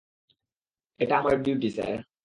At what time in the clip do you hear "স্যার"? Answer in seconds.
1.69-2.11